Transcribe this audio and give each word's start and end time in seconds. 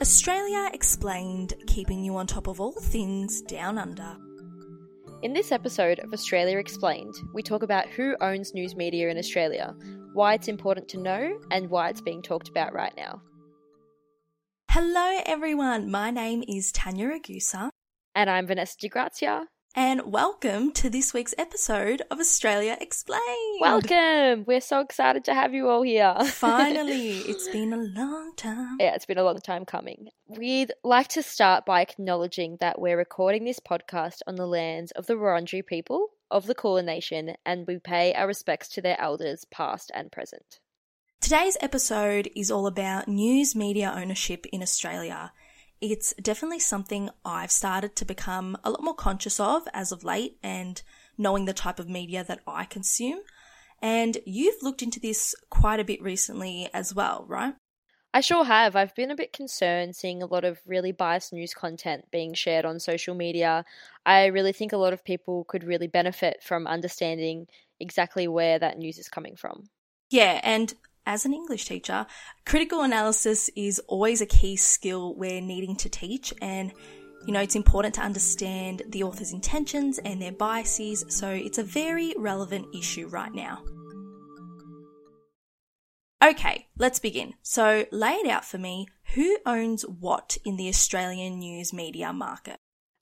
Australia 0.00 0.70
Explained, 0.72 1.52
keeping 1.66 2.02
you 2.02 2.16
on 2.16 2.26
top 2.26 2.46
of 2.46 2.58
all 2.58 2.72
things 2.72 3.42
down 3.42 3.76
under. 3.76 4.16
In 5.22 5.34
this 5.34 5.52
episode 5.52 5.98
of 5.98 6.14
Australia 6.14 6.56
Explained, 6.56 7.14
we 7.34 7.42
talk 7.42 7.62
about 7.62 7.86
who 7.86 8.16
owns 8.22 8.54
news 8.54 8.74
media 8.74 9.10
in 9.10 9.18
Australia, 9.18 9.74
why 10.14 10.32
it's 10.32 10.48
important 10.48 10.88
to 10.88 10.98
know, 10.98 11.38
and 11.50 11.68
why 11.68 11.90
it's 11.90 12.00
being 12.00 12.22
talked 12.22 12.48
about 12.48 12.72
right 12.72 12.94
now. 12.96 13.20
Hello, 14.70 15.20
everyone. 15.26 15.90
My 15.90 16.10
name 16.10 16.44
is 16.48 16.72
Tanya 16.72 17.08
Ragusa. 17.08 17.68
And 18.14 18.30
I'm 18.30 18.46
Vanessa 18.46 18.78
DiGrazia. 18.78 19.44
And 19.76 20.12
welcome 20.12 20.72
to 20.72 20.90
this 20.90 21.14
week's 21.14 21.32
episode 21.38 22.02
of 22.10 22.18
Australia 22.18 22.76
Explained. 22.80 23.60
Welcome! 23.60 24.44
We're 24.44 24.60
so 24.60 24.80
excited 24.80 25.24
to 25.26 25.34
have 25.34 25.54
you 25.54 25.68
all 25.68 25.82
here. 25.82 26.12
Finally, 26.24 27.10
it's 27.18 27.46
been 27.46 27.72
a 27.72 27.76
long 27.76 28.32
time. 28.34 28.78
Yeah, 28.80 28.96
it's 28.96 29.06
been 29.06 29.16
a 29.16 29.22
long 29.22 29.38
time 29.38 29.64
coming. 29.64 30.08
We'd 30.26 30.72
like 30.82 31.06
to 31.08 31.22
start 31.22 31.66
by 31.66 31.82
acknowledging 31.82 32.56
that 32.58 32.80
we're 32.80 32.98
recording 32.98 33.44
this 33.44 33.60
podcast 33.60 34.22
on 34.26 34.34
the 34.34 34.46
lands 34.46 34.90
of 34.92 35.06
the 35.06 35.14
Wurundjeri 35.14 35.64
people 35.64 36.08
of 36.32 36.46
the 36.46 36.54
Kulin 36.56 36.86
Nation, 36.86 37.36
and 37.46 37.64
we 37.68 37.78
pay 37.78 38.12
our 38.14 38.26
respects 38.26 38.70
to 38.70 38.82
their 38.82 39.00
elders, 39.00 39.44
past 39.52 39.92
and 39.94 40.10
present. 40.10 40.58
Today's 41.20 41.56
episode 41.60 42.28
is 42.34 42.50
all 42.50 42.66
about 42.66 43.06
news 43.06 43.54
media 43.54 43.94
ownership 43.94 44.46
in 44.52 44.62
Australia 44.62 45.32
it's 45.80 46.14
definitely 46.14 46.58
something 46.58 47.10
I've 47.24 47.50
started 47.50 47.96
to 47.96 48.04
become 48.04 48.56
a 48.64 48.70
lot 48.70 48.82
more 48.82 48.94
conscious 48.94 49.40
of 49.40 49.62
as 49.72 49.92
of 49.92 50.04
late 50.04 50.38
and 50.42 50.80
knowing 51.16 51.44
the 51.44 51.52
type 51.52 51.78
of 51.78 51.88
media 51.88 52.24
that 52.24 52.40
I 52.46 52.64
consume. 52.64 53.20
And 53.82 54.18
you've 54.26 54.62
looked 54.62 54.82
into 54.82 55.00
this 55.00 55.34
quite 55.48 55.80
a 55.80 55.84
bit 55.84 56.02
recently 56.02 56.68
as 56.74 56.94
well, 56.94 57.24
right? 57.26 57.54
I 58.12 58.20
sure 58.20 58.44
have. 58.44 58.74
I've 58.74 58.94
been 58.94 59.10
a 59.10 59.16
bit 59.16 59.32
concerned 59.32 59.94
seeing 59.94 60.22
a 60.22 60.26
lot 60.26 60.44
of 60.44 60.58
really 60.66 60.92
biased 60.92 61.32
news 61.32 61.54
content 61.54 62.06
being 62.10 62.34
shared 62.34 62.64
on 62.64 62.80
social 62.80 63.14
media. 63.14 63.64
I 64.04 64.26
really 64.26 64.52
think 64.52 64.72
a 64.72 64.78
lot 64.78 64.92
of 64.92 65.04
people 65.04 65.44
could 65.44 65.62
really 65.64 65.86
benefit 65.86 66.42
from 66.42 66.66
understanding 66.66 67.46
exactly 67.78 68.26
where 68.26 68.58
that 68.58 68.78
news 68.78 68.98
is 68.98 69.08
coming 69.08 69.36
from. 69.36 69.68
Yeah, 70.10 70.40
and 70.42 70.74
as 71.10 71.24
an 71.26 71.34
English 71.34 71.64
teacher, 71.66 72.06
critical 72.46 72.82
analysis 72.82 73.50
is 73.56 73.80
always 73.88 74.20
a 74.20 74.26
key 74.26 74.54
skill 74.54 75.16
we're 75.16 75.40
needing 75.40 75.74
to 75.74 75.88
teach 75.88 76.32
and 76.40 76.72
you 77.26 77.34
know, 77.34 77.40
it's 77.40 77.56
important 77.56 77.94
to 77.96 78.00
understand 78.00 78.82
the 78.88 79.02
author's 79.02 79.32
intentions 79.32 79.98
and 79.98 80.22
their 80.22 80.32
biases, 80.32 81.04
so 81.08 81.28
it's 81.28 81.58
a 81.58 81.62
very 81.62 82.14
relevant 82.16 82.74
issue 82.74 83.08
right 83.08 83.34
now. 83.34 83.62
Okay, 86.24 86.68
let's 86.78 86.98
begin. 86.98 87.34
So, 87.42 87.84
lay 87.92 88.12
it 88.12 88.26
out 88.26 88.46
for 88.46 88.56
me 88.56 88.86
who 89.14 89.36
owns 89.44 89.82
what 89.82 90.38
in 90.46 90.56
the 90.56 90.68
Australian 90.68 91.40
news 91.40 91.74
media 91.74 92.10
market? 92.14 92.58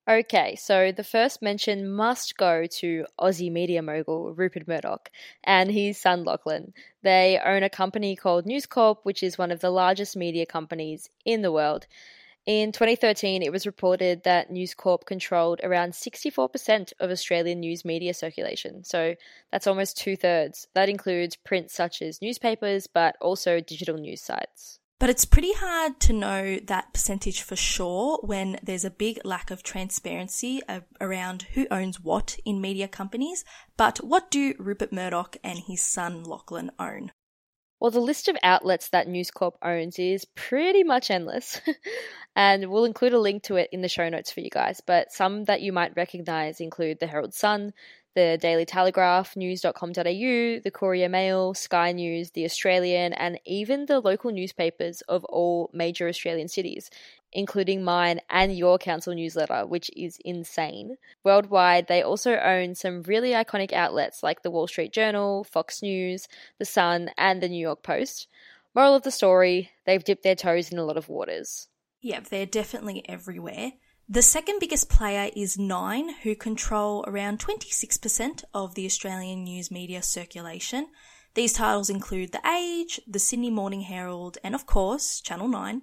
Okay, 0.09 0.57
so 0.57 0.91
the 0.91 1.05
first 1.05 1.43
mention 1.43 1.87
must 1.93 2.39
go 2.39 2.65
to 2.65 3.05
Aussie 3.21 3.53
media 3.53 3.83
mogul 3.83 4.33
Rupert 4.33 4.67
Murdoch 4.67 5.11
and 5.45 5.71
his 5.71 5.99
son 5.99 6.25
Lachlan. 6.25 6.73
They 7.03 7.39
own 7.45 7.63
a 7.63 7.69
company 7.69 8.17
called 8.17 8.47
News 8.47 8.65
Corp, 8.65 9.01
which 9.03 9.23
is 9.23 9.37
one 9.37 9.51
of 9.51 9.61
the 9.61 9.69
largest 9.69 10.17
media 10.17 10.47
companies 10.47 11.11
in 11.27 11.43
the 11.43 11.53
world. 11.53 11.87
In 12.47 12.73
2013, 12.73 13.43
it 13.43 13.53
was 13.53 13.67
reported 13.67 14.23
that 14.25 14.51
News 14.51 14.73
Corp 14.73 15.05
controlled 15.05 15.61
around 15.63 15.93
64% 15.93 16.95
of 17.01 17.11
Australian 17.11 17.61
news 17.61 17.85
media 17.85 18.15
circulation. 18.15 18.85
So 18.85 19.15
that's 19.53 19.67
almost 19.67 19.99
two 19.99 20.17
thirds. 20.17 20.69
That 20.73 20.89
includes 20.89 21.37
print 21.37 21.71
such 21.71 22.01
as 22.01 22.23
newspapers, 22.23 22.87
but 22.87 23.17
also 23.21 23.61
digital 23.61 23.99
news 23.99 24.23
sites. 24.23 24.79
But 24.99 25.11
it's 25.11 25.25
pretty 25.25 25.53
hard 25.53 26.01
to 26.01 26.13
know 26.13 26.59
that 26.65 26.93
percentage 26.93 27.43
for 27.43 27.55
sure 27.55 28.19
when 28.23 28.59
there's 28.65 28.85
a 28.85 28.91
big 28.91 29.21
lack 29.25 29.53
of 29.53 29.63
transparency 29.63 30.61
around 31.01 31.43
who 31.55 31.69
owns 31.71 32.01
what 32.01 32.37
in 32.45 32.61
media 32.61 32.89
companies. 32.89 33.45
But 33.77 33.99
what 33.99 34.29
do 34.29 34.55
Rupert 34.59 34.93
Murdoch 34.93 35.37
and 35.45 35.61
his 35.61 35.83
son 35.83 36.25
Lachlan 36.25 36.73
own? 36.81 37.13
Well, 37.81 37.93
the 37.93 38.01
list 38.01 38.27
of 38.27 38.37
outlets 38.43 38.89
that 38.89 39.07
News 39.07 39.31
Corp 39.31 39.57
owns 39.63 40.01
is 40.01 40.25
pretty 40.35 40.83
much 40.83 41.13
endless, 41.13 41.61
and 42.37 42.69
we'll 42.69 42.85
include 42.85 43.13
a 43.13 43.21
link 43.21 43.45
to 43.45 43.55
it 43.55 43.69
in 43.71 43.83
the 43.83 43.89
show 43.89 44.09
notes 44.09 44.33
for 44.33 44.41
you 44.41 44.51
guys. 44.51 44.81
But 44.85 45.13
some 45.13 45.45
that 45.45 45.61
you 45.61 45.73
might 45.73 45.97
recognize 45.97 46.61
include 46.61 46.99
the 46.99 47.07
Herald 47.07 47.35
Sun, 47.35 47.73
the 48.15 48.39
Daily 48.41 48.65
Telegraph, 48.65 49.37
news.com.au, 49.37 49.93
the 50.03 50.71
Courier 50.73 51.09
Mail, 51.09 51.55
Sky 51.55 51.93
News, 51.93 52.31
the 52.31 52.45
Australian, 52.45 53.13
and 53.13 53.39
even 53.45 53.87
the 53.87 54.01
local 54.01 54.31
newspapers 54.31 55.01
of 55.03 55.25
all 55.27 55.71
major 55.73 56.09
Australian 56.09 56.49
cities, 56.49 56.91
including 57.33 57.85
mine 57.85 58.21
and 58.31 58.57
your 58.57 58.79
council 58.79 59.15
newsletter, 59.15 59.67
which 59.67 59.91
is 59.97 60.19
insane. 60.25 60.97
Worldwide, 61.25 61.87
they 61.87 62.03
also 62.03 62.37
own 62.37 62.75
some 62.75 63.03
really 63.03 63.31
iconic 63.31 63.73
outlets 63.73 64.23
like 64.23 64.43
the 64.43 64.51
Wall 64.51 64.67
Street 64.67 64.93
Journal, 64.93 65.45
Fox 65.45 65.83
News, 65.83 66.29
The 66.59 66.65
Sun, 66.65 67.11
and 67.19 67.43
the 67.43 67.49
New 67.49 67.61
York 67.61 67.83
Post. 67.83 68.27
Moral 68.75 68.95
of 68.95 69.03
the 69.03 69.11
story, 69.11 69.71
they've 69.87 70.05
dipped 70.05 70.23
their 70.23 70.35
toes 70.35 70.71
in 70.71 70.79
a 70.79 70.85
lot 70.85 70.97
of 70.97 71.09
waters. 71.09 71.69
Yeah, 72.01 72.21
they're 72.21 72.47
definitely 72.47 73.05
everywhere. 73.09 73.73
The 74.11 74.23
second 74.23 74.59
biggest 74.59 74.89
player 74.89 75.31
is 75.37 75.59
Nine, 75.59 76.09
who 76.23 76.35
control 76.35 77.05
around 77.07 77.41
26% 77.41 78.43
of 78.55 78.75
the 78.75 78.87
Australian 78.87 79.45
news 79.45 79.71
media 79.71 80.03
circulation. 80.03 80.87
These 81.35 81.53
titles 81.53 81.91
include 81.91 82.33
The 82.33 82.41
Age, 82.49 83.03
the 83.07 83.19
Sydney 83.19 83.51
Morning 83.51 83.83
Herald, 83.83 84.39
and 84.43 84.55
of 84.55 84.65
course, 84.65 85.21
Channel 85.21 85.49
9. 85.49 85.83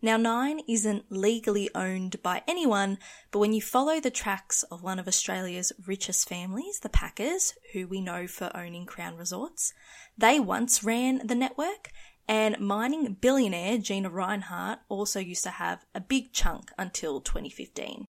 Now, 0.00 0.16
Nine 0.16 0.60
isn't 0.68 1.10
legally 1.10 1.68
owned 1.74 2.22
by 2.22 2.44
anyone, 2.46 2.96
but 3.32 3.40
when 3.40 3.52
you 3.52 3.60
follow 3.60 3.98
the 3.98 4.08
tracks 4.08 4.62
of 4.70 4.84
one 4.84 5.00
of 5.00 5.08
Australia's 5.08 5.72
richest 5.84 6.28
families, 6.28 6.78
the 6.78 6.88
Packers, 6.88 7.54
who 7.72 7.88
we 7.88 8.00
know 8.00 8.28
for 8.28 8.56
owning 8.56 8.86
Crown 8.86 9.16
Resorts, 9.16 9.74
they 10.16 10.38
once 10.38 10.84
ran 10.84 11.26
the 11.26 11.34
network 11.34 11.90
and 12.28 12.60
mining 12.60 13.16
billionaire 13.20 13.78
Gina 13.78 14.10
Rinehart 14.10 14.78
also 14.88 15.18
used 15.18 15.42
to 15.44 15.50
have 15.50 15.84
a 15.94 16.00
big 16.00 16.32
chunk 16.32 16.70
until 16.78 17.20
2015. 17.20 18.04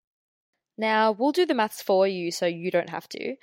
Now, 0.78 1.12
we'll 1.12 1.32
do 1.32 1.46
the 1.46 1.54
maths 1.54 1.82
for 1.82 2.08
you 2.08 2.32
so 2.32 2.46
you 2.46 2.70
don't 2.70 2.90
have 2.90 3.08
to. 3.10 3.36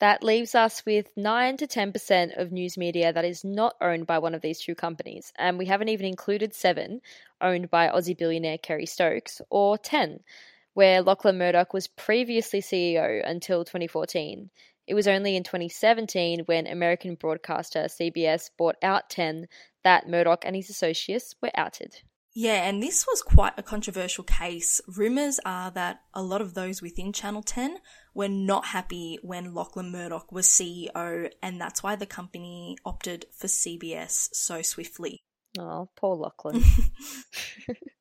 That 0.00 0.24
leaves 0.24 0.54
us 0.54 0.84
with 0.84 1.10
9 1.16 1.58
to 1.58 1.66
10% 1.66 2.36
of 2.36 2.50
news 2.50 2.76
media 2.76 3.12
that 3.12 3.24
is 3.24 3.44
not 3.44 3.76
owned 3.80 4.06
by 4.06 4.18
one 4.18 4.34
of 4.34 4.42
these 4.42 4.60
two 4.60 4.74
companies, 4.74 5.32
and 5.38 5.58
we 5.58 5.66
haven't 5.66 5.90
even 5.90 6.06
included 6.06 6.54
7, 6.54 7.00
owned 7.40 7.70
by 7.70 7.86
Aussie 7.86 8.18
billionaire 8.18 8.58
Kerry 8.58 8.84
Stokes, 8.84 9.40
or 9.48 9.78
10, 9.78 10.20
where 10.74 11.02
Lachlan 11.02 11.38
Murdoch 11.38 11.72
was 11.72 11.86
previously 11.86 12.60
CEO 12.60 13.22
until 13.24 13.64
2014. 13.64 14.50
It 14.86 14.94
was 14.94 15.06
only 15.06 15.36
in 15.36 15.44
2017 15.44 16.40
when 16.46 16.66
American 16.66 17.14
broadcaster 17.14 17.84
CBS 17.84 18.50
bought 18.58 18.76
out 18.82 19.10
10 19.10 19.46
that 19.84 20.08
Murdoch 20.08 20.44
and 20.44 20.56
his 20.56 20.70
associates 20.70 21.34
were 21.40 21.50
outed. 21.54 22.02
Yeah, 22.34 22.66
and 22.66 22.82
this 22.82 23.06
was 23.06 23.22
quite 23.22 23.52
a 23.58 23.62
controversial 23.62 24.24
case. 24.24 24.80
Rumours 24.88 25.38
are 25.44 25.70
that 25.72 26.00
a 26.14 26.22
lot 26.22 26.40
of 26.40 26.54
those 26.54 26.80
within 26.80 27.12
Channel 27.12 27.42
10 27.42 27.76
were 28.14 28.28
not 28.28 28.66
happy 28.66 29.18
when 29.22 29.54
Lachlan 29.54 29.92
Murdoch 29.92 30.32
was 30.32 30.48
CEO, 30.48 31.30
and 31.42 31.60
that's 31.60 31.82
why 31.82 31.94
the 31.94 32.06
company 32.06 32.78
opted 32.86 33.26
for 33.32 33.48
CBS 33.48 34.30
so 34.32 34.62
swiftly. 34.62 35.20
Oh, 35.58 35.88
poor 35.96 36.16
Lachlan. 36.16 36.62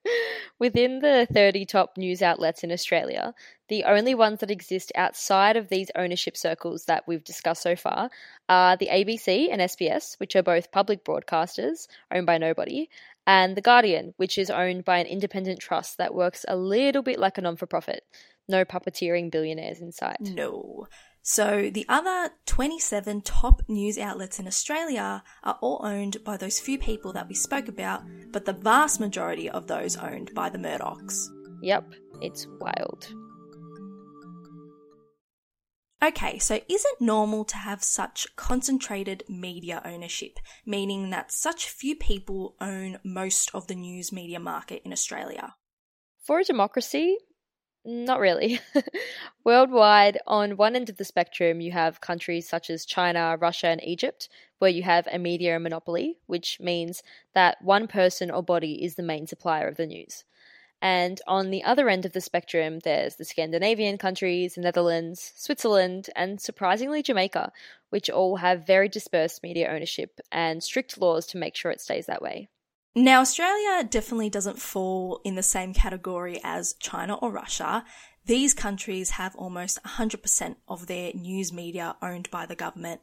Within 0.59 1.00
the 1.00 1.28
30 1.34 1.66
top 1.66 1.97
news 1.97 2.22
outlets 2.22 2.63
in 2.63 2.72
Australia, 2.72 3.34
the 3.67 3.84
only 3.84 4.16
ones 4.16 4.39
that 4.39 4.51
exist 4.51 4.91
outside 4.95 5.57
of 5.57 5.69
these 5.69 5.91
ownership 5.95 6.38
circles 6.38 6.85
that 6.85 7.07
we've 7.07 7.23
discussed 7.23 7.61
so 7.61 7.75
far 7.75 8.09
are 8.47 8.78
the 8.78 8.88
ABC 8.88 9.50
and 9.51 9.61
SBS, 9.61 10.19
which 10.19 10.35
are 10.35 10.44
both 10.44 10.72
public 10.72 11.03
broadcasters 11.03 11.88
owned 12.11 12.25
by 12.25 12.38
nobody, 12.38 12.90
and 13.28 13.56
The 13.56 13.61
Guardian, 13.61 14.13
which 14.17 14.38
is 14.38 14.50
owned 14.50 14.85
by 14.85 14.97
an 15.00 15.06
independent 15.06 15.59
trust 15.59 15.97
that 15.97 16.16
works 16.16 16.46
a 16.47 16.55
little 16.55 17.03
bit 17.03 17.20
like 17.20 17.37
a 17.37 17.41
non 17.41 17.55
for 17.55 17.66
profit. 17.66 18.03
No 18.47 18.66
puppeteering 18.66 19.31
billionaires 19.31 19.79
in 19.79 19.91
sight. 19.91 20.17
No. 20.20 20.87
So 21.23 21.70
the 21.72 21.85
other 21.88 22.32
27 22.47 23.22
top 23.22 23.62
news 23.68 23.97
outlets 23.97 24.40
in 24.40 24.47
Australia 24.47 25.23
are 25.44 25.58
all 25.62 25.82
owned 25.84 26.23
by 26.23 26.38
those 26.38 26.59
few 26.59 26.79
people 26.79 27.14
that 27.14 27.28
we 27.28 27.35
spoke 27.35 27.68
about, 27.68 28.03
but 28.32 28.46
the 28.46 28.53
vast 28.53 29.00
majority 29.00 29.50
of 29.50 29.68
those 29.68 29.96
owned 29.96 30.34
by 30.34 30.50
the 30.50 30.58
Murdochs. 30.58 31.28
Yep, 31.62 31.94
it's 32.22 32.47
wild. 32.59 33.08
Okay, 36.03 36.40
so 36.40 36.56
is 36.68 36.84
it 36.84 37.00
normal 37.00 37.46
to 37.46 37.58
have 37.58 37.84
such 37.84 38.26
concentrated 38.35 39.24
media 39.29 39.84
ownership, 39.85 40.40
meaning 40.66 41.12
that 41.12 41.32
such 41.32 41.70
few 41.70 41.96
people 41.96 42.56
own 42.59 42.97
most 43.03 43.52
of 43.53 43.67
the 43.67 43.76
news 43.76 44.12
media 44.12 44.40
market 44.40 44.82
in 44.84 44.91
Australia? 44.91 45.53
For 46.24 46.40
a 46.40 46.44
democracy, 46.44 47.17
Not 47.85 48.19
really. 48.19 48.59
Worldwide, 49.43 50.19
on 50.28 50.55
one 50.57 50.75
end 50.75 50.89
of 50.89 50.97
the 50.97 51.05
spectrum, 51.05 51.61
you 51.61 51.72
have 51.72 51.99
countries 52.01 52.47
such 52.47 52.69
as 52.69 52.85
China, 52.85 53.37
Russia, 53.39 53.67
and 53.67 53.83
Egypt, 53.83 54.29
where 54.59 54.69
you 54.69 54.83
have 54.83 55.07
a 55.11 55.17
media 55.17 55.59
monopoly, 55.59 56.19
which 56.28 56.59
means 56.59 57.01
that 57.33 57.59
one 57.63 57.87
person 57.87 58.29
or 58.29 58.43
body 58.43 58.83
is 58.83 58.95
the 58.95 59.03
main 59.03 59.25
supplier 59.25 59.67
of 59.67 59.78
the 59.78 59.87
news. 59.87 60.23
And 60.81 61.22
on 61.28 61.51
the 61.51 61.63
other 61.63 61.89
end 61.89 62.05
of 62.05 62.13
the 62.13 62.22
spectrum, 62.22 62.79
there's 62.81 63.17
the 63.17 63.25
Scandinavian 63.25 63.97
countries, 63.97 64.55
the 64.55 64.61
Netherlands, 64.61 65.33
Switzerland, 65.37 66.09
and 66.16 66.41
surprisingly 66.41 67.03
Jamaica, 67.03 67.51
which 67.89 68.11
all 68.11 68.37
have 68.37 68.67
very 68.67 68.89
dispersed 68.89 69.43
media 69.43 69.69
ownership 69.72 70.22
and 70.31 70.63
strict 70.63 70.99
laws 70.99 71.28
to 71.28 71.39
make 71.39 71.55
sure 71.57 71.72
it 71.72 71.81
stays 71.81 72.07
that 72.07 72.22
way. 72.23 72.51
Now, 72.93 73.22
Australia 73.22 73.88
definitely 73.90 74.29
doesn't 74.29 74.59
fall 74.59 75.22
in 75.23 75.35
the 75.35 75.43
same 75.43 75.73
category 75.73 76.41
as 76.43 76.73
China 76.73 77.16
or 77.16 77.32
Russia. 77.32 77.85
These 78.26 78.53
countries 78.53 79.11
have 79.11 79.34
almost 79.35 79.82
100% 79.84 80.55
of 80.67 80.88
their 80.88 81.14
news 81.14 81.53
media 81.53 81.96
owned 82.02 82.29
by 82.29 82.46
the 82.46 82.55
government. 82.55 82.99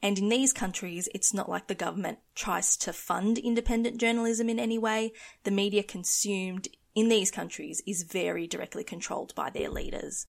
And 0.00 0.18
in 0.18 0.28
these 0.28 0.52
countries, 0.52 1.08
it's 1.12 1.34
not 1.34 1.48
like 1.48 1.66
the 1.66 1.74
government 1.74 2.18
tries 2.36 2.76
to 2.78 2.92
fund 2.92 3.36
independent 3.36 3.98
journalism 3.98 4.48
in 4.48 4.60
any 4.60 4.78
way. 4.78 5.12
The 5.42 5.50
media 5.50 5.82
consumed 5.82 6.68
in 6.94 7.08
these 7.08 7.30
countries 7.32 7.82
is 7.86 8.04
very 8.04 8.46
directly 8.46 8.84
controlled 8.84 9.34
by 9.34 9.50
their 9.50 9.70
leaders. 9.70 10.26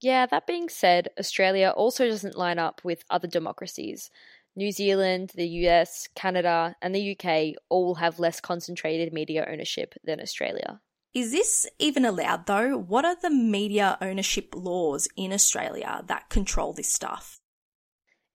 Yeah, 0.00 0.26
that 0.26 0.46
being 0.46 0.68
said, 0.68 1.08
Australia 1.18 1.72
also 1.74 2.06
doesn't 2.06 2.36
line 2.36 2.58
up 2.58 2.80
with 2.84 3.04
other 3.10 3.28
democracies. 3.28 4.10
New 4.56 4.70
Zealand, 4.70 5.32
the 5.34 5.48
US, 5.66 6.08
Canada, 6.14 6.76
and 6.80 6.94
the 6.94 7.16
UK 7.16 7.56
all 7.68 7.96
have 7.96 8.18
less 8.18 8.40
concentrated 8.40 9.12
media 9.12 9.46
ownership 9.50 9.94
than 10.04 10.20
Australia. 10.20 10.80
Is 11.14 11.30
this 11.30 11.66
even 11.78 12.04
allowed 12.04 12.46
though? 12.46 12.76
What 12.76 13.04
are 13.04 13.16
the 13.20 13.30
media 13.30 13.96
ownership 14.00 14.52
laws 14.54 15.08
in 15.16 15.32
Australia 15.32 16.02
that 16.06 16.28
control 16.28 16.72
this 16.72 16.92
stuff? 16.92 17.40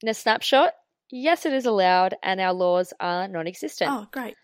In 0.01 0.07
a 0.07 0.13
snapshot, 0.13 0.73
yes, 1.11 1.45
it 1.45 1.51
is 1.51 1.65
allowed, 1.65 2.15
and 2.23 2.39
our 2.39 2.53
laws 2.53 2.93
are 3.01 3.27
non 3.27 3.47
existent. 3.47 3.91
Oh, 3.91 4.07
great. 4.11 4.35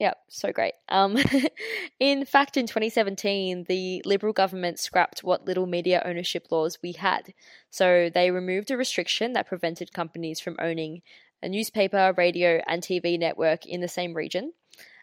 Yeah, 0.00 0.14
so 0.28 0.50
great. 0.50 0.74
Um, 0.88 1.16
in 2.00 2.24
fact, 2.24 2.56
in 2.56 2.66
2017, 2.66 3.66
the 3.68 4.02
Liberal 4.04 4.32
government 4.32 4.80
scrapped 4.80 5.22
what 5.22 5.46
little 5.46 5.66
media 5.66 6.02
ownership 6.04 6.48
laws 6.50 6.78
we 6.82 6.92
had. 6.92 7.32
So 7.70 8.10
they 8.12 8.32
removed 8.32 8.72
a 8.72 8.76
restriction 8.76 9.34
that 9.34 9.46
prevented 9.46 9.92
companies 9.92 10.40
from 10.40 10.56
owning 10.58 11.02
a 11.44 11.48
newspaper, 11.48 12.14
radio, 12.16 12.62
and 12.66 12.82
TV 12.82 13.18
network 13.18 13.66
in 13.66 13.80
the 13.80 13.88
same 13.88 14.14
region, 14.14 14.52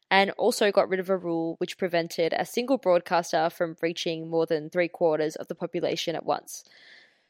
and 0.09 0.31
also 0.31 0.71
got 0.71 0.89
rid 0.89 0.99
of 0.99 1.09
a 1.09 1.15
rule 1.15 1.55
which 1.59 1.77
prevented 1.77 2.33
a 2.33 2.45
single 2.45 2.77
broadcaster 2.77 3.49
from 3.49 3.77
reaching 3.81 4.29
more 4.29 4.45
than 4.45 4.69
three 4.69 4.89
quarters 4.89 5.35
of 5.35 5.47
the 5.47 5.55
population 5.55 6.15
at 6.15 6.25
once. 6.25 6.63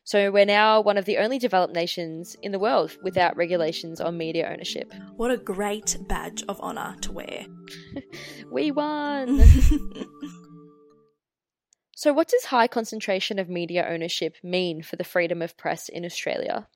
So 0.04 0.32
we're 0.32 0.46
now 0.46 0.82
one 0.82 0.98
of 0.98 1.06
the 1.06 1.20
only 1.20 1.38
developed 1.38 1.76
nations 1.76 2.36
in 2.42 2.52
the 2.52 2.58
world 2.58 2.98
without 3.04 3.38
regulations 3.38 4.02
on 4.02 4.18
media 4.18 4.50
ownership. 4.52 4.92
What 5.16 5.30
a 5.30 5.38
great 5.38 5.96
badge 6.08 6.44
of 6.50 6.60
honour 6.60 6.96
to 7.02 7.12
wear. 7.12 7.46
we 8.52 8.72
won! 8.72 9.44
so, 11.96 12.14
what 12.14 12.30
does 12.30 12.46
high 12.46 12.68
concentration 12.68 13.38
of 13.38 13.48
media 13.48 13.86
ownership 13.88 14.38
mean 14.42 14.82
for 14.82 14.96
the 14.96 15.04
freedom 15.04 15.44
of 15.44 15.56
press 15.56 15.88
in 15.88 16.04
Australia? 16.04 16.68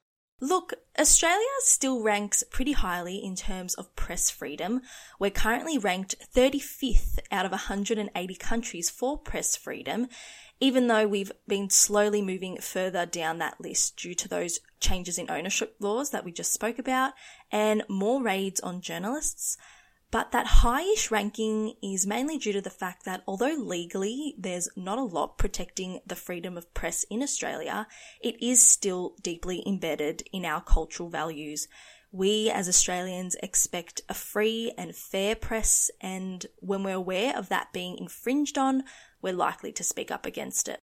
Look, 0.48 0.76
Australia 1.00 1.48
still 1.62 2.04
ranks 2.04 2.44
pretty 2.44 2.74
highly 2.74 3.16
in 3.16 3.36
terms 3.36 3.74
of 3.74 3.96
press 3.96 4.30
freedom. 4.30 4.82
We're 5.18 5.32
currently 5.32 5.80
ranked 5.80 6.14
35th 6.36 7.18
out 7.32 7.48
of 7.48 7.52
180 7.52 8.36
countries 8.36 8.88
for 8.92 9.18
press 9.18 9.56
freedom, 9.56 10.08
even 10.60 10.86
though 10.86 11.08
we've 11.08 11.32
been 11.48 11.72
slowly 11.72 12.22
moving 12.22 12.58
further 12.58 13.08
down 13.08 13.40
that 13.40 13.60
list 13.60 13.98
due 13.98 14.14
to 14.14 14.28
those 14.28 14.60
changes 14.80 15.18
in 15.18 15.32
ownership 15.32 15.78
laws 15.80 16.12
that 16.12 16.24
we 16.24 16.32
just 16.32 16.54
spoke 16.54 16.78
about 16.78 17.14
and 17.52 17.82
more 17.90 18.22
raids 18.22 18.60
on 18.60 18.82
journalists. 18.82 19.58
But 20.16 20.32
that 20.32 20.48
highish 20.64 21.12
ranking 21.12 21.74
is 21.84 22.08
mainly 22.08 22.38
due 22.38 22.54
to 22.54 22.62
the 22.62 22.70
fact 22.70 23.04
that 23.04 23.22
although 23.28 23.54
legally 23.54 24.34
there's 24.38 24.70
not 24.78 24.98
a 24.98 25.04
lot 25.04 25.38
protecting 25.38 26.00
the 26.08 26.16
freedom 26.16 26.58
of 26.58 26.74
press 26.74 27.04
in 27.10 27.22
Australia, 27.22 27.86
it 28.22 28.42
is 28.42 28.66
still 28.66 29.18
deeply 29.22 29.62
embedded 29.68 30.24
in 30.32 30.46
our 30.46 30.62
cultural 30.62 31.10
values. 31.10 31.68
We 32.14 32.50
as 32.50 32.70
Australians 32.70 33.36
expect 33.44 34.04
a 34.08 34.14
free 34.14 34.72
and 34.78 34.96
fair 34.96 35.36
press, 35.36 35.92
and 36.00 36.46
when 36.60 36.84
we're 36.84 36.94
aware 36.94 37.38
of 37.38 37.50
that 37.50 37.74
being 37.74 37.98
infringed 37.98 38.58
on, 38.58 38.86
we're 39.22 39.34
likely 39.34 39.74
to 39.74 39.84
speak 39.84 40.12
up 40.12 40.26
against 40.26 40.70
it. 40.70 40.80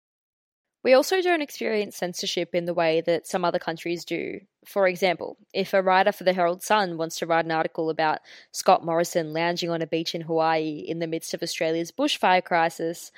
We 0.82 0.94
also 0.94 1.20
don't 1.20 1.42
experience 1.42 1.96
censorship 1.96 2.54
in 2.54 2.64
the 2.64 2.74
way 2.74 3.02
that 3.02 3.26
some 3.26 3.44
other 3.44 3.58
countries 3.58 4.04
do. 4.04 4.40
For 4.64 4.86
example, 4.86 5.36
if 5.52 5.74
a 5.74 5.82
writer 5.82 6.12
for 6.12 6.24
the 6.24 6.32
Herald 6.32 6.62
Sun 6.62 6.96
wants 6.96 7.18
to 7.18 7.26
write 7.26 7.44
an 7.44 7.50
article 7.50 7.90
about 7.90 8.20
Scott 8.52 8.84
Morrison 8.84 9.32
lounging 9.32 9.70
on 9.70 9.82
a 9.82 9.86
beach 9.86 10.14
in 10.14 10.22
Hawaii 10.22 10.84
in 10.86 10.98
the 10.98 11.06
midst 11.06 11.34
of 11.34 11.42
Australia's 11.42 11.92
bushfire 11.92 12.42
crisis, 12.42 13.12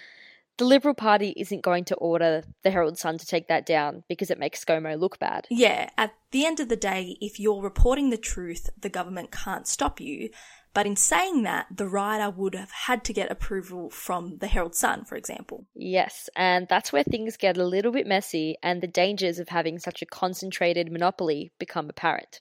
the 0.58 0.64
Liberal 0.64 0.94
Party 0.94 1.32
isn't 1.36 1.62
going 1.62 1.84
to 1.86 1.94
order 1.96 2.42
the 2.62 2.70
Herald 2.70 2.98
Sun 2.98 3.18
to 3.18 3.26
take 3.26 3.48
that 3.48 3.64
down 3.64 4.04
because 4.08 4.30
it 4.30 4.38
makes 4.38 4.64
ScoMo 4.64 4.98
look 4.98 5.18
bad. 5.18 5.46
Yeah, 5.50 5.88
at 5.96 6.14
the 6.30 6.44
end 6.44 6.60
of 6.60 6.68
the 6.68 6.76
day, 6.76 7.16
if 7.20 7.40
you're 7.40 7.62
reporting 7.62 8.10
the 8.10 8.18
truth, 8.18 8.70
the 8.78 8.88
government 8.88 9.30
can't 9.30 9.66
stop 9.66 10.00
you. 10.00 10.30
But 10.74 10.86
in 10.86 10.96
saying 10.96 11.42
that, 11.42 11.66
the 11.70 11.86
writer 11.86 12.30
would 12.30 12.54
have 12.54 12.70
had 12.70 13.04
to 13.04 13.12
get 13.12 13.30
approval 13.30 13.90
from 13.90 14.38
the 14.38 14.46
Herald 14.46 14.74
Sun, 14.74 15.04
for 15.04 15.16
example. 15.16 15.66
Yes, 15.74 16.30
and 16.34 16.66
that's 16.68 16.92
where 16.92 17.02
things 17.02 17.36
get 17.36 17.58
a 17.58 17.64
little 17.64 17.92
bit 17.92 18.06
messy 18.06 18.56
and 18.62 18.80
the 18.80 18.86
dangers 18.86 19.38
of 19.38 19.50
having 19.50 19.78
such 19.78 20.00
a 20.00 20.06
concentrated 20.06 20.90
monopoly 20.90 21.52
become 21.58 21.90
apparent. 21.90 22.40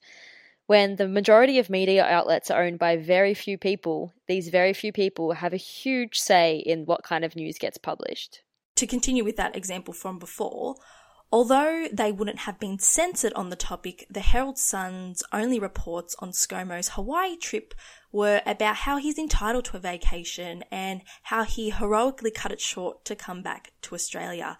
When 0.67 0.95
the 0.95 1.07
majority 1.09 1.59
of 1.59 1.69
media 1.69 2.05
outlets 2.05 2.49
are 2.49 2.63
owned 2.63 2.79
by 2.79 2.95
very 2.95 3.33
few 3.33 3.57
people, 3.57 4.13
these 4.27 4.47
very 4.47 4.71
few 4.71 4.93
people 4.93 5.33
have 5.33 5.51
a 5.51 5.57
huge 5.57 6.17
say 6.17 6.55
in 6.57 6.85
what 6.85 7.03
kind 7.03 7.25
of 7.25 7.35
news 7.35 7.57
gets 7.57 7.77
published. 7.77 8.43
To 8.75 8.87
continue 8.87 9.25
with 9.25 9.35
that 9.35 9.57
example 9.57 9.93
from 9.93 10.17
before, 10.17 10.75
Although 11.33 11.87
they 11.93 12.11
wouldn't 12.11 12.39
have 12.39 12.59
been 12.59 12.77
censored 12.77 13.31
on 13.33 13.49
the 13.49 13.55
topic, 13.55 14.05
the 14.09 14.19
Herald 14.19 14.57
Sun's 14.57 15.23
only 15.31 15.59
reports 15.59 16.13
on 16.19 16.31
ScoMo's 16.31 16.89
Hawaii 16.89 17.37
trip 17.37 17.73
were 18.11 18.41
about 18.45 18.75
how 18.75 18.97
he's 18.97 19.17
entitled 19.17 19.63
to 19.65 19.77
a 19.77 19.79
vacation 19.79 20.65
and 20.69 21.03
how 21.23 21.43
he 21.43 21.69
heroically 21.69 22.31
cut 22.31 22.51
it 22.51 22.59
short 22.59 23.05
to 23.05 23.15
come 23.15 23.41
back 23.41 23.71
to 23.83 23.95
Australia. 23.95 24.57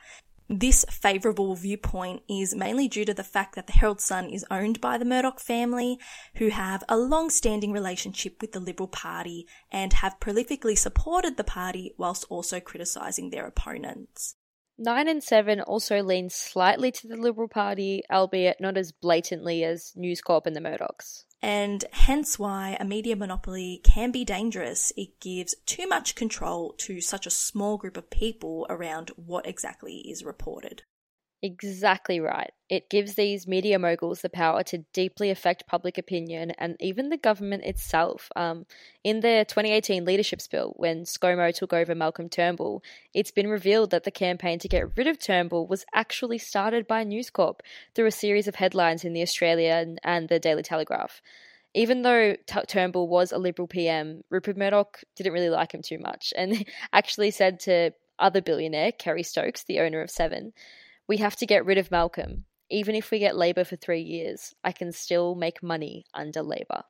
This 0.47 0.85
favourable 0.89 1.56
viewpoint 1.56 2.23
is 2.29 2.56
mainly 2.56 2.88
due 2.88 3.06
to 3.06 3.13
the 3.13 3.23
fact 3.23 3.56
that 3.56 3.68
the 3.68 3.73
Herald 3.73 4.00
Sun 4.00 4.29
is 4.29 4.45
owned 4.50 4.79
by 4.79 4.97
the 4.97 5.06
Murdoch 5.06 5.41
family, 5.41 6.00
who 6.35 6.50
have 6.50 6.85
a 6.88 6.97
long 6.97 7.29
standing 7.29 7.73
relationship 7.73 8.39
with 8.39 8.53
the 8.53 8.59
Liberal 8.62 8.88
Party 8.88 9.45
and 9.71 9.91
have 9.94 10.19
prolifically 10.21 10.77
supported 10.77 11.35
the 11.35 11.44
party 11.44 11.94
whilst 11.97 12.25
also 12.29 12.62
criticising 12.62 13.29
their 13.29 13.45
opponents. 13.45 14.35
9 14.81 15.07
and 15.07 15.23
7 15.23 15.61
also 15.61 16.02
lean 16.02 16.31
slightly 16.31 16.92
to 16.92 17.07
the 17.07 17.16
Liberal 17.16 17.47
Party, 17.47 18.02
albeit 18.11 18.59
not 18.59 18.78
as 18.78 18.92
blatantly 18.92 19.64
as 19.64 19.94
News 19.95 20.21
Corp 20.21 20.47
and 20.47 20.56
the 20.56 20.59
Murdochs. 20.59 21.26
And 21.40 21.85
hence 21.92 22.40
why 22.40 22.78
a 22.80 22.85
media 22.85 23.16
monopoly 23.16 23.81
can 23.83 24.11
be 24.11 24.26
dangerous. 24.26 24.92
It 24.97 25.19
gives 25.19 25.54
too 25.68 25.88
much 25.88 26.16
control 26.16 26.73
to 26.80 27.00
such 27.00 27.28
a 27.28 27.31
small 27.31 27.78
group 27.78 27.95
of 27.95 28.09
people 28.09 28.66
around 28.71 29.11
what 29.16 29.45
exactly 29.45 29.97
is 29.97 30.23
reported. 30.23 30.81
Exactly 31.44 32.19
right. 32.19 32.52
It 32.69 32.88
gives 32.92 33.16
these 33.16 33.48
media 33.48 33.80
moguls 33.80 34.21
the 34.21 34.30
power 34.30 34.62
to 34.66 34.86
deeply 34.94 35.31
affect 35.31 35.66
public 35.66 35.98
opinion 35.98 36.52
and 36.60 36.78
even 36.80 37.10
the 37.10 37.18
government 37.18 37.64
itself. 37.64 38.30
Um, 38.36 38.68
in 39.04 39.21
the 39.21 39.44
2018 39.48 40.06
leadership 40.06 40.40
spill, 40.40 40.74
when 40.76 41.04
ScoMo 41.04 41.52
took 41.52 41.74
over 41.74 41.95
Malcolm 41.95 42.30
Turnbull, 42.30 42.83
it's 43.16 43.31
been 43.31 43.48
revealed 43.48 43.90
that 43.90 44.04
the 44.04 44.12
campaign 44.12 44.60
to 44.60 44.68
get 44.68 44.95
rid 44.95 45.07
of 45.07 45.18
Turnbull 45.18 45.66
was 45.66 45.83
actually 45.95 46.38
started 46.38 46.86
by 46.86 47.04
News 47.04 47.31
Corp 47.31 47.64
through 47.95 48.06
a 48.06 48.12
series 48.12 48.48
of 48.48 48.56
headlines 48.56 49.04
in 49.04 49.14
the 49.14 49.24
Australian 49.24 49.98
and 50.04 50.30
the 50.30 50.40
Daily 50.40 50.62
Telegraph. 50.62 51.24
Even 51.74 52.04
though 52.04 52.36
T- 52.45 52.66
Turnbull 52.68 53.07
was 53.07 53.31
a 53.31 53.40
Liberal 53.40 53.68
PM, 53.68 54.21
Rupert 54.30 54.57
Murdoch 54.57 55.02
didn't 55.16 55.33
really 55.33 55.50
like 55.50 55.74
him 55.74 55.81
too 55.81 55.98
much 55.98 56.33
and 56.38 56.66
actually 56.94 57.31
said 57.31 57.62
to 57.62 57.94
other 58.19 58.42
billionaire, 58.42 58.92
Kerry 58.92 59.24
Stokes, 59.24 59.64
the 59.64 59.80
owner 59.80 60.02
of 60.02 60.12
Seven, 60.12 60.54
we 61.08 61.18
have 61.18 61.36
to 61.38 61.46
get 61.46 61.66
rid 61.66 61.78
of 61.78 61.92
Malcolm. 61.92 62.46
Even 62.70 62.96
if 62.96 63.12
we 63.12 63.20
get 63.20 63.36
Labor 63.36 63.66
for 63.66 63.76
three 63.76 64.02
years, 64.02 64.54
I 64.64 64.72
can 64.72 64.92
still 64.92 65.36
make 65.36 65.62
money 65.62 66.06
under 66.14 66.42
Labor. 66.42 66.84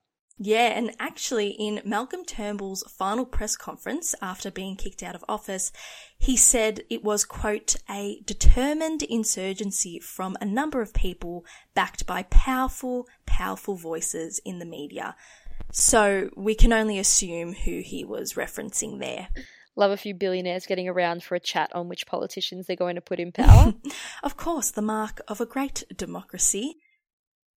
Yeah, 0.43 0.75
and 0.75 0.95
actually, 0.99 1.49
in 1.49 1.81
Malcolm 1.85 2.25
Turnbull's 2.25 2.83
final 2.89 3.25
press 3.25 3.55
conference 3.55 4.15
after 4.23 4.49
being 4.49 4.75
kicked 4.75 5.03
out 5.03 5.13
of 5.13 5.23
office, 5.29 5.71
he 6.17 6.35
said 6.35 6.81
it 6.89 7.03
was, 7.03 7.25
quote, 7.25 7.75
a 7.87 8.21
determined 8.25 9.03
insurgency 9.03 9.99
from 9.99 10.35
a 10.41 10.45
number 10.45 10.81
of 10.81 10.95
people 10.95 11.45
backed 11.75 12.07
by 12.07 12.23
powerful, 12.23 13.07
powerful 13.27 13.75
voices 13.75 14.41
in 14.43 14.57
the 14.57 14.65
media. 14.65 15.15
So 15.71 16.31
we 16.35 16.55
can 16.55 16.73
only 16.73 16.97
assume 16.97 17.53
who 17.53 17.81
he 17.85 18.03
was 18.03 18.33
referencing 18.33 18.99
there. 18.99 19.29
Love 19.75 19.91
a 19.91 19.97
few 19.97 20.13
billionaires 20.13 20.65
getting 20.65 20.89
around 20.89 21.23
for 21.23 21.35
a 21.35 21.39
chat 21.39 21.73
on 21.73 21.87
which 21.87 22.05
politicians 22.05 22.67
they're 22.67 22.75
going 22.75 22.95
to 22.95 23.01
put 23.01 23.19
in 23.19 23.31
power. 23.31 23.73
of 24.23 24.35
course, 24.35 24.71
the 24.71 24.81
mark 24.81 25.21
of 25.27 25.39
a 25.39 25.45
great 25.45 25.83
democracy. 25.95 26.77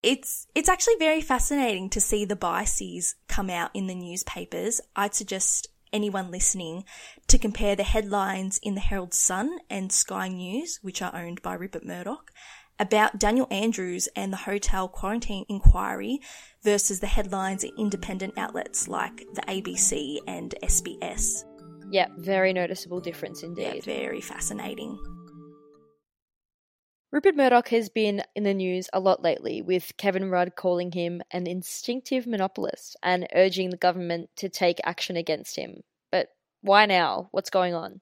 It's 0.01 0.47
it's 0.55 0.69
actually 0.69 0.95
very 0.99 1.21
fascinating 1.21 1.89
to 1.89 1.99
see 1.99 2.25
the 2.25 2.35
biases 2.35 3.15
come 3.27 3.49
out 3.49 3.71
in 3.73 3.87
the 3.87 3.95
newspapers. 3.95 4.79
I'd 4.95 5.15
suggest 5.15 5.67
anyone 5.91 6.31
listening 6.31 6.83
to 7.27 7.37
compare 7.37 7.75
the 7.75 7.83
headlines 7.83 8.59
in 8.61 8.75
the 8.75 8.81
Herald 8.81 9.13
Sun 9.13 9.57
and 9.69 9.91
Sky 9.91 10.27
News, 10.27 10.79
which 10.81 11.01
are 11.01 11.15
owned 11.15 11.41
by 11.41 11.53
Rupert 11.55 11.85
Murdoch, 11.85 12.31
about 12.79 13.19
Daniel 13.19 13.47
Andrews 13.49 14.07
and 14.15 14.31
the 14.31 14.37
hotel 14.37 14.87
quarantine 14.87 15.45
inquiry 15.49 16.19
versus 16.63 16.99
the 16.99 17.07
headlines 17.07 17.63
in 17.63 17.71
independent 17.77 18.37
outlets 18.37 18.87
like 18.87 19.25
the 19.33 19.41
ABC 19.41 20.17
and 20.27 20.53
SBS. 20.61 21.45
Yeah, 21.91 22.07
very 22.17 22.53
noticeable 22.53 22.99
difference 22.99 23.43
indeed. 23.43 23.75
Yeah, 23.75 23.81
very 23.81 24.21
fascinating. 24.21 24.97
Rupert 27.11 27.37
Murdoch 27.37 27.69
has 27.69 27.87
been 27.87 28.23
in 28.35 28.43
the 28.43 28.53
news 28.53 28.89
a 28.91 28.99
lot 28.99 29.23
lately, 29.23 29.61
with 29.61 29.95
Kevin 29.95 30.29
Rudd 30.29 30.55
calling 30.57 30.91
him 30.91 31.21
an 31.31 31.47
instinctive 31.47 32.27
monopolist 32.27 32.97
and 33.01 33.27
urging 33.33 33.69
the 33.69 33.77
government 33.77 34.29
to 34.35 34.49
take 34.49 34.81
action 34.83 35.15
against 35.15 35.55
him. 35.55 35.83
But 36.11 36.27
why 36.61 36.85
now? 36.87 37.29
What's 37.31 37.49
going 37.49 37.73
on? 37.73 38.01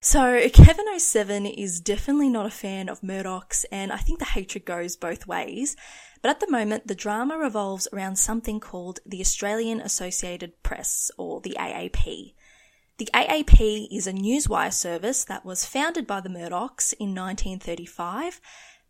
So, 0.00 0.48
Kevin 0.52 0.86
07 0.98 1.46
is 1.46 1.80
definitely 1.80 2.28
not 2.28 2.46
a 2.46 2.50
fan 2.50 2.88
of 2.88 3.02
Murdoch's, 3.02 3.64
and 3.72 3.92
I 3.92 3.98
think 3.98 4.18
the 4.18 4.26
hatred 4.26 4.64
goes 4.64 4.96
both 4.96 5.26
ways. 5.26 5.76
But 6.20 6.30
at 6.30 6.40
the 6.40 6.50
moment, 6.50 6.86
the 6.86 6.94
drama 6.94 7.38
revolves 7.38 7.88
around 7.92 8.16
something 8.16 8.60
called 8.60 9.00
the 9.06 9.20
Australian 9.20 9.80
Associated 9.80 10.62
Press, 10.62 11.10
or 11.18 11.40
the 11.40 11.56
AAP. 11.58 12.34
The 12.98 13.08
AAP 13.14 13.88
is 13.90 14.06
a 14.06 14.12
newswire 14.12 14.72
service 14.72 15.24
that 15.24 15.44
was 15.44 15.64
founded 15.64 16.06
by 16.06 16.20
the 16.20 16.28
Murdochs 16.28 16.92
in 17.00 17.14
1935, 17.14 18.40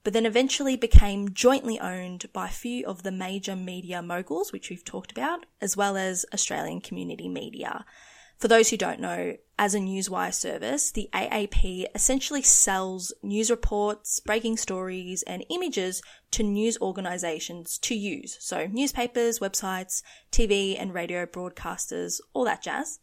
but 0.02 0.12
then 0.12 0.26
eventually 0.26 0.76
became 0.76 1.32
jointly 1.32 1.78
owned 1.78 2.26
by 2.32 2.46
a 2.46 2.50
few 2.50 2.84
of 2.84 3.04
the 3.04 3.12
major 3.12 3.54
media 3.54 4.02
moguls, 4.02 4.52
which 4.52 4.70
we've 4.70 4.84
talked 4.84 5.12
about, 5.12 5.46
as 5.60 5.76
well 5.76 5.96
as 5.96 6.26
Australian 6.34 6.80
community 6.80 7.28
media. 7.28 7.84
For 8.38 8.48
those 8.48 8.70
who 8.70 8.76
don't 8.76 8.98
know, 8.98 9.36
as 9.56 9.72
a 9.72 9.78
newswire 9.78 10.34
service, 10.34 10.90
the 10.90 11.08
AAP 11.14 11.86
essentially 11.94 12.42
sells 12.42 13.12
news 13.22 13.52
reports, 13.52 14.18
breaking 14.18 14.56
stories, 14.56 15.22
and 15.22 15.44
images 15.48 16.02
to 16.32 16.42
news 16.42 16.76
organisations 16.80 17.78
to 17.78 17.94
use. 17.94 18.36
So 18.40 18.66
newspapers, 18.66 19.38
websites, 19.38 20.02
TV 20.32 20.76
and 20.76 20.92
radio 20.92 21.24
broadcasters, 21.24 22.20
all 22.32 22.44
that 22.46 22.64
jazz. 22.64 22.98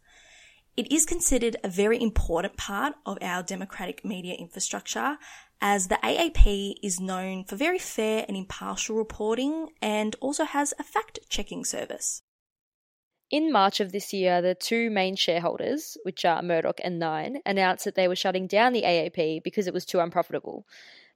It 0.76 0.90
is 0.92 1.04
considered 1.04 1.56
a 1.62 1.68
very 1.68 2.00
important 2.00 2.56
part 2.56 2.94
of 3.04 3.18
our 3.20 3.42
democratic 3.42 4.04
media 4.04 4.34
infrastructure 4.34 5.18
as 5.60 5.88
the 5.88 5.98
AAP 6.02 6.74
is 6.82 7.00
known 7.00 7.44
for 7.44 7.56
very 7.56 7.78
fair 7.78 8.24
and 8.26 8.36
impartial 8.36 8.96
reporting 8.96 9.68
and 9.82 10.16
also 10.20 10.44
has 10.44 10.72
a 10.78 10.82
fact 10.82 11.18
checking 11.28 11.64
service. 11.64 12.22
In 13.30 13.52
March 13.52 13.78
of 13.78 13.92
this 13.92 14.12
year, 14.12 14.42
the 14.42 14.54
two 14.56 14.90
main 14.90 15.14
shareholders, 15.14 15.96
which 16.02 16.24
are 16.24 16.42
Murdoch 16.42 16.80
and 16.82 16.98
Nine, 16.98 17.40
announced 17.46 17.84
that 17.84 17.94
they 17.94 18.08
were 18.08 18.16
shutting 18.16 18.46
down 18.46 18.72
the 18.72 18.82
AAP 18.82 19.42
because 19.44 19.66
it 19.66 19.74
was 19.74 19.84
too 19.84 20.00
unprofitable. 20.00 20.66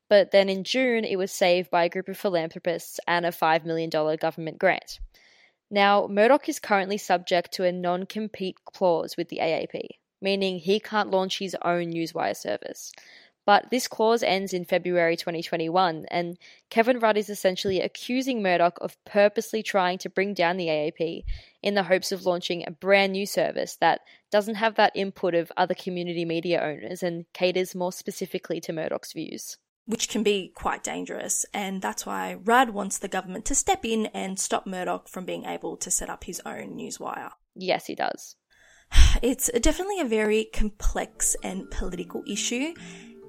But 0.08 0.30
then 0.30 0.48
in 0.48 0.62
June, 0.62 1.04
it 1.04 1.16
was 1.16 1.32
saved 1.32 1.70
by 1.70 1.84
a 1.84 1.88
group 1.88 2.08
of 2.08 2.18
philanthropists 2.18 3.00
and 3.08 3.24
a 3.26 3.30
$5 3.30 3.64
million 3.64 3.90
government 3.90 4.58
grant. 4.58 5.00
Now, 5.74 6.06
Murdoch 6.06 6.48
is 6.48 6.60
currently 6.60 6.98
subject 6.98 7.50
to 7.54 7.64
a 7.64 7.72
non 7.72 8.06
compete 8.06 8.64
clause 8.64 9.16
with 9.16 9.28
the 9.28 9.38
AAP, 9.38 9.88
meaning 10.22 10.60
he 10.60 10.78
can't 10.78 11.10
launch 11.10 11.40
his 11.40 11.56
own 11.62 11.92
Newswire 11.92 12.36
service. 12.36 12.92
But 13.44 13.70
this 13.72 13.88
clause 13.88 14.22
ends 14.22 14.52
in 14.52 14.66
February 14.66 15.16
2021, 15.16 16.06
and 16.12 16.38
Kevin 16.70 17.00
Rudd 17.00 17.16
is 17.16 17.28
essentially 17.28 17.80
accusing 17.80 18.40
Murdoch 18.40 18.78
of 18.80 18.96
purposely 19.04 19.64
trying 19.64 19.98
to 19.98 20.08
bring 20.08 20.32
down 20.32 20.58
the 20.58 20.68
AAP 20.68 21.24
in 21.60 21.74
the 21.74 21.82
hopes 21.82 22.12
of 22.12 22.24
launching 22.24 22.62
a 22.64 22.70
brand 22.70 23.10
new 23.10 23.26
service 23.26 23.74
that 23.80 24.02
doesn't 24.30 24.54
have 24.54 24.76
that 24.76 24.92
input 24.94 25.34
of 25.34 25.50
other 25.56 25.74
community 25.74 26.24
media 26.24 26.62
owners 26.62 27.02
and 27.02 27.24
caters 27.32 27.74
more 27.74 27.92
specifically 27.92 28.60
to 28.60 28.72
Murdoch's 28.72 29.12
views. 29.12 29.56
Which 29.86 30.08
can 30.08 30.22
be 30.22 30.50
quite 30.54 30.82
dangerous, 30.82 31.44
and 31.52 31.82
that's 31.82 32.06
why 32.06 32.34
Rudd 32.34 32.70
wants 32.70 32.98
the 32.98 33.08
government 33.08 33.44
to 33.46 33.54
step 33.54 33.84
in 33.84 34.06
and 34.06 34.40
stop 34.40 34.66
Murdoch 34.66 35.08
from 35.08 35.26
being 35.26 35.44
able 35.44 35.76
to 35.76 35.90
set 35.90 36.08
up 36.08 36.24
his 36.24 36.40
own 36.46 36.76
newswire. 36.76 37.30
Yes, 37.54 37.86
he 37.86 37.94
does. 37.94 38.36
It's 39.22 39.50
definitely 39.60 40.00
a 40.00 40.06
very 40.06 40.48
complex 40.52 41.36
and 41.42 41.70
political 41.70 42.22
issue, 42.26 42.72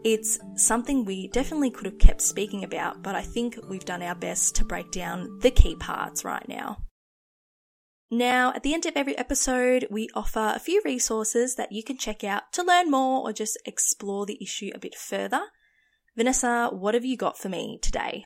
it's 0.06 0.38
something 0.56 1.04
we 1.04 1.30
definitely 1.30 1.72
could 1.72 1.88
have 1.88 1.98
kept 1.98 2.22
speaking 2.22 2.64
about, 2.64 3.02
but 3.02 3.16
I 3.16 3.24
think 3.24 3.58
we've 3.68 3.84
done 3.84 4.04
our 4.04 4.14
best 4.14 4.54
to 4.58 4.64
break 4.64 4.92
down 4.92 5.40
the 5.40 5.50
key 5.50 5.76
parts 5.78 6.24
right 6.24 6.48
now. 6.48 6.84
Now, 8.12 8.54
at 8.54 8.62
the 8.62 8.76
end 8.76 8.86
of 8.86 8.96
every 8.96 9.18
episode, 9.18 9.88
we 9.90 10.10
offer 10.14 10.54
a 10.56 10.60
few 10.60 10.80
resources 10.86 11.56
that 11.56 11.72
you 11.72 11.84
can 11.84 11.98
check 11.98 12.24
out 12.24 12.54
to 12.54 12.62
learn 12.62 12.92
more 12.92 13.28
or 13.28 13.34
just 13.34 13.58
explore 13.66 14.28
the 14.28 14.38
issue 14.40 14.70
a 14.76 14.80
bit 14.80 14.94
further. 14.94 15.42
Vanessa, 16.18 16.70
what 16.72 16.94
have 16.94 17.04
you 17.04 17.18
got 17.18 17.38
for 17.38 17.50
me 17.50 17.78
today? 17.82 18.26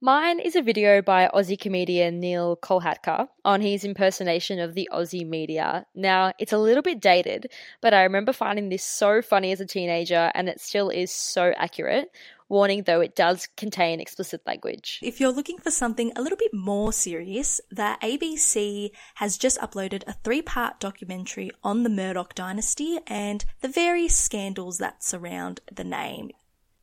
Mine 0.00 0.38
is 0.38 0.54
a 0.54 0.62
video 0.62 1.02
by 1.02 1.28
Aussie 1.34 1.60
comedian 1.60 2.20
Neel 2.20 2.56
Kolhatkar 2.56 3.26
on 3.44 3.60
his 3.60 3.84
impersonation 3.84 4.60
of 4.60 4.74
the 4.74 4.88
Aussie 4.92 5.28
media. 5.28 5.86
Now, 5.92 6.32
it's 6.38 6.52
a 6.52 6.58
little 6.58 6.84
bit 6.84 7.00
dated, 7.00 7.50
but 7.82 7.92
I 7.92 8.04
remember 8.04 8.32
finding 8.32 8.68
this 8.68 8.84
so 8.84 9.22
funny 9.22 9.50
as 9.50 9.60
a 9.60 9.66
teenager 9.66 10.30
and 10.36 10.48
it 10.48 10.60
still 10.60 10.88
is 10.88 11.10
so 11.10 11.52
accurate. 11.56 12.12
Warning 12.48 12.84
though, 12.84 13.00
it 13.00 13.16
does 13.16 13.48
contain 13.56 14.00
explicit 14.00 14.42
language. 14.46 15.00
If 15.02 15.20
you're 15.20 15.32
looking 15.32 15.58
for 15.58 15.72
something 15.72 16.12
a 16.14 16.22
little 16.22 16.38
bit 16.38 16.54
more 16.54 16.92
serious, 16.92 17.60
the 17.70 17.98
ABC 18.02 18.90
has 19.16 19.36
just 19.36 19.58
uploaded 19.58 20.04
a 20.06 20.12
three 20.12 20.42
part 20.42 20.78
documentary 20.78 21.50
on 21.64 21.82
the 21.82 21.90
Murdoch 21.90 22.36
dynasty 22.36 23.00
and 23.06 23.44
the 23.62 23.68
various 23.68 24.16
scandals 24.16 24.78
that 24.78 25.02
surround 25.02 25.60
the 25.70 25.84
name. 25.84 26.30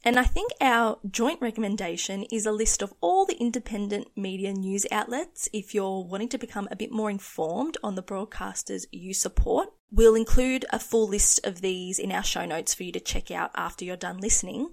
And 0.08 0.18
I 0.18 0.24
think 0.24 0.54
our 0.62 1.00
joint 1.12 1.42
recommendation 1.42 2.24
is 2.32 2.46
a 2.46 2.54
list 2.54 2.82
of 2.82 2.94
all 3.02 3.26
the 3.26 3.36
independent 3.36 4.08
media 4.16 4.54
news 4.54 4.86
outlets 4.90 5.50
if 5.52 5.76
you're 5.76 6.02
wanting 6.06 6.30
to 6.30 6.38
become 6.38 6.70
a 6.72 6.78
bit 6.78 6.94
more 6.94 7.10
informed 7.10 7.76
on 7.84 7.96
the 7.96 8.02
broadcasters 8.02 8.86
you 8.90 9.14
support. 9.14 9.68
We'll 9.92 10.16
include 10.16 10.66
a 10.72 10.80
full 10.80 11.10
list 11.10 11.46
of 11.46 11.60
these 11.60 12.00
in 12.00 12.14
our 12.14 12.24
show 12.24 12.46
notes 12.46 12.74
for 12.74 12.84
you 12.84 12.94
to 12.94 13.02
check 13.02 13.32
out 13.32 13.52
after 13.54 13.84
you're 13.84 13.98
done 13.98 14.20
listening. 14.20 14.70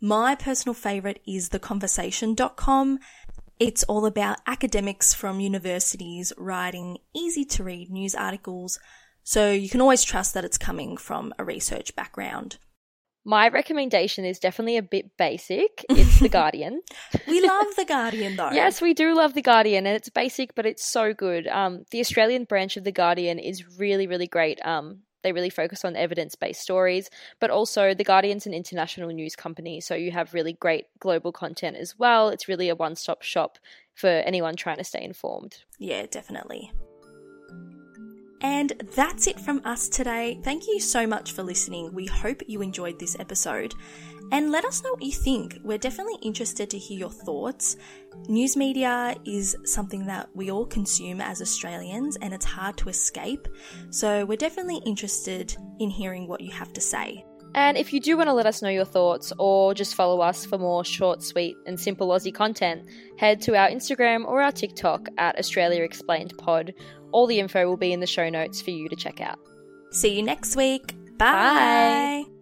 My 0.00 0.34
personal 0.34 0.74
favourite 0.74 1.20
is 1.24 1.50
theconversation.com. 1.50 2.98
It's 3.60 3.84
all 3.84 4.06
about 4.06 4.38
academics 4.44 5.14
from 5.14 5.38
universities 5.38 6.32
writing 6.36 6.98
easy 7.14 7.44
to 7.44 7.62
read 7.62 7.92
news 7.92 8.16
articles, 8.16 8.80
so 9.22 9.52
you 9.52 9.68
can 9.68 9.80
always 9.80 10.02
trust 10.02 10.34
that 10.34 10.44
it's 10.44 10.58
coming 10.58 10.96
from 10.96 11.32
a 11.38 11.44
research 11.44 11.94
background. 11.94 12.58
My 13.24 13.48
recommendation 13.48 14.24
is 14.24 14.38
definitely 14.38 14.76
a 14.76 14.82
bit 14.82 15.16
basic. 15.16 15.84
It's 15.90 16.20
The 16.20 16.28
Guardian. 16.28 16.82
we 17.26 17.40
love 17.40 17.66
The 17.76 17.84
Guardian, 17.86 18.36
though. 18.36 18.50
yes, 18.52 18.82
we 18.82 18.92
do 18.94 19.14
love 19.14 19.34
The 19.34 19.42
Guardian, 19.42 19.86
and 19.86 19.96
it's 19.96 20.10
basic, 20.10 20.54
but 20.54 20.66
it's 20.66 20.84
so 20.84 21.14
good. 21.14 21.46
Um, 21.48 21.84
the 21.90 22.00
Australian 22.00 22.44
branch 22.44 22.76
of 22.76 22.84
The 22.84 22.92
Guardian 22.92 23.38
is 23.38 23.78
really, 23.78 24.06
really 24.06 24.26
great. 24.26 24.64
Um, 24.64 25.00
they 25.22 25.32
really 25.32 25.50
focus 25.50 25.84
on 25.86 25.96
evidence 25.96 26.34
based 26.34 26.60
stories, 26.60 27.08
but 27.40 27.50
also 27.50 27.94
The 27.94 28.04
Guardian's 28.04 28.46
an 28.46 28.52
international 28.52 29.08
news 29.08 29.34
company, 29.34 29.80
so 29.80 29.94
you 29.94 30.10
have 30.10 30.34
really 30.34 30.52
great 30.52 30.86
global 31.00 31.32
content 31.32 31.76
as 31.78 31.98
well. 31.98 32.28
It's 32.28 32.46
really 32.46 32.68
a 32.68 32.76
one 32.76 32.94
stop 32.94 33.22
shop 33.22 33.58
for 33.94 34.08
anyone 34.08 34.54
trying 34.54 34.76
to 34.78 34.84
stay 34.84 35.02
informed. 35.02 35.64
Yeah, 35.78 36.04
definitely. 36.10 36.72
And 38.44 38.74
that's 38.94 39.26
it 39.26 39.40
from 39.40 39.62
us 39.64 39.88
today. 39.88 40.38
Thank 40.42 40.66
you 40.66 40.78
so 40.78 41.06
much 41.06 41.32
for 41.32 41.42
listening. 41.42 41.94
We 41.94 42.04
hope 42.04 42.42
you 42.46 42.60
enjoyed 42.60 42.98
this 42.98 43.16
episode. 43.18 43.74
And 44.32 44.52
let 44.52 44.66
us 44.66 44.82
know 44.82 44.92
what 44.92 45.02
you 45.02 45.12
think. 45.12 45.58
We're 45.64 45.78
definitely 45.78 46.18
interested 46.20 46.68
to 46.68 46.78
hear 46.78 46.98
your 46.98 47.10
thoughts. 47.10 47.78
News 48.28 48.54
media 48.54 49.16
is 49.24 49.56
something 49.64 50.04
that 50.06 50.28
we 50.34 50.50
all 50.50 50.66
consume 50.66 51.22
as 51.22 51.40
Australians 51.40 52.18
and 52.20 52.34
it's 52.34 52.44
hard 52.44 52.76
to 52.78 52.90
escape. 52.90 53.48
So 53.88 54.26
we're 54.26 54.36
definitely 54.36 54.82
interested 54.84 55.56
in 55.80 55.88
hearing 55.88 56.28
what 56.28 56.42
you 56.42 56.52
have 56.52 56.74
to 56.74 56.82
say. 56.82 57.24
And 57.54 57.76
if 57.76 57.92
you 57.92 58.00
do 58.00 58.16
want 58.16 58.28
to 58.28 58.32
let 58.32 58.46
us 58.46 58.62
know 58.62 58.68
your 58.68 58.84
thoughts 58.84 59.32
or 59.38 59.74
just 59.74 59.94
follow 59.94 60.20
us 60.20 60.44
for 60.44 60.58
more 60.58 60.84
short, 60.84 61.22
sweet, 61.22 61.56
and 61.66 61.78
simple 61.78 62.08
Aussie 62.08 62.34
content, 62.34 62.82
head 63.16 63.40
to 63.42 63.56
our 63.56 63.68
Instagram 63.68 64.26
or 64.26 64.42
our 64.42 64.50
TikTok 64.50 65.08
at 65.18 65.38
Australia 65.38 65.84
Explained 65.84 66.34
Pod. 66.36 66.74
All 67.14 67.28
the 67.28 67.38
info 67.38 67.68
will 67.68 67.76
be 67.76 67.92
in 67.92 68.00
the 68.00 68.08
show 68.08 68.28
notes 68.28 68.60
for 68.60 68.70
you 68.70 68.88
to 68.88 68.96
check 68.96 69.20
out. 69.20 69.38
See 69.92 70.16
you 70.16 70.22
next 70.24 70.56
week. 70.56 70.96
Bye. 71.16 72.24
Bye. 72.26 72.33